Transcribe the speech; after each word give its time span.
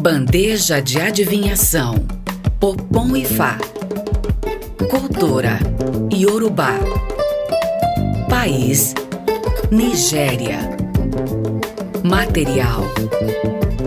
Bandeja 0.00 0.80
de 0.80 0.98
adivinhação. 0.98 1.94
Popom 2.58 3.14
e 3.14 3.26
Fá. 3.26 3.58
Cultura. 4.90 5.58
Yorubá. 6.10 6.72
País. 8.26 8.94
Nigéria. 9.70 10.60
Material. 12.02 12.84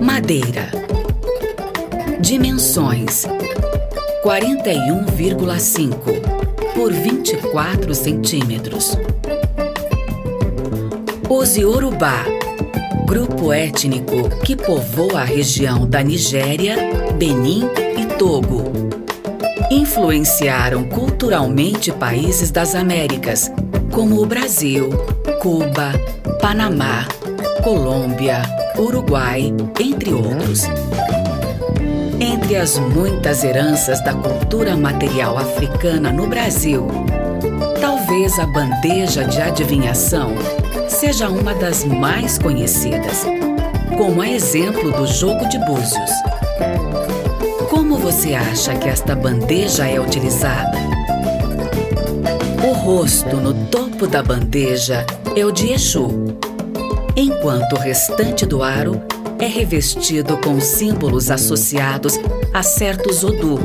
Madeira. 0.04 0.70
Dimensões: 2.20 3.26
41,5 4.24 6.76
por 6.76 6.94
24 6.94 7.96
centímetros. 7.96 8.96
Os 11.28 11.58
Yorubá, 11.58 12.24
grupo 13.06 13.52
étnico 13.52 14.30
que 14.44 14.56
povoa 14.56 15.22
a 15.22 15.26
região 15.26 15.86
da 15.86 16.02
Nigéria, 16.02 16.76
Benin 17.18 17.64
e 17.98 18.06
Togo. 18.18 18.72
Influenciaram 19.70 20.84
culturalmente 20.86 21.92
países 21.92 22.50
das 22.50 22.76
Américas, 22.76 23.52
como 23.92 24.22
o 24.22 24.26
Brasil, 24.26 24.90
Cuba, 25.42 25.92
Panamá, 26.42 27.06
Colômbia, 27.64 28.42
Uruguai, 28.78 29.54
entre 29.80 30.14
outros. 30.14 30.64
Entre 32.20 32.56
as 32.56 32.78
muitas 32.78 33.44
heranças 33.44 34.04
da 34.04 34.14
cultura 34.14 34.78
material 34.78 35.38
africana 35.38 36.12
no 36.12 36.28
Brasil, 36.28 36.88
talvez 37.84 38.40
a 38.40 38.48
bandeja 38.48 39.26
de 39.26 39.42
adivinhação 39.42 40.34
seja 40.88 41.28
uma 41.28 41.54
das 41.54 41.84
mais 41.84 42.38
conhecidas, 42.40 43.26
como 43.98 44.22
a 44.22 44.30
exemplo 44.30 44.90
do 44.90 45.06
jogo 45.06 45.46
de 45.50 45.60
búzios. 45.66 46.12
Como 47.70 47.98
você 47.98 48.36
acha 48.36 48.74
que 48.76 48.88
esta 48.88 49.14
bandeja 49.14 49.86
é 49.86 50.00
utilizada? 50.00 50.78
O 52.66 52.72
rosto 52.72 53.36
no 53.36 53.54
topo 53.66 54.08
da 54.08 54.24
bandeja 54.24 55.06
é 55.36 55.46
o 55.46 55.52
de 55.52 55.74
Exu, 55.74 56.08
enquanto 57.18 57.74
o 57.74 57.80
restante 57.80 58.46
do 58.46 58.64
aro 58.64 59.02
é 59.38 59.46
revestido 59.46 60.38
com 60.38 60.58
símbolos 60.62 61.30
associados 61.30 62.18
a 62.54 62.64
certos 62.64 63.26
Odu, 63.26 63.60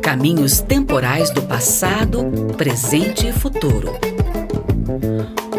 caminhos 0.00 0.60
temporais 0.60 1.30
do 1.30 1.42
passado, 1.42 2.24
presente 2.56 3.28
e 3.28 3.32
futuro. 3.32 3.92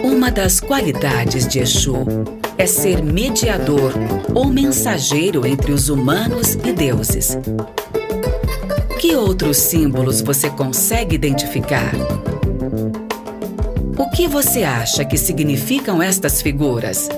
Uma 0.04 0.32
das 0.32 0.60
qualidades 0.60 1.48
de 1.48 1.60
Exu 1.60 2.06
é 2.58 2.66
ser 2.66 3.04
mediador 3.04 3.94
ou 4.34 4.46
mensageiro 4.46 5.46
entre 5.46 5.72
os 5.72 5.90
humanos 5.90 6.56
e 6.56 6.72
deuses. 6.72 7.38
Que 9.00 9.16
outros 9.16 9.58
símbolos 9.58 10.22
você 10.22 10.50
consegue 10.50 11.16
identificar? 11.16 11.94
O 13.98 14.10
que 14.10 14.28
você 14.28 14.64
acha 14.64 15.06
que 15.06 15.18
significam 15.18 16.02
estas 16.02 16.42
figuras? 16.42 17.10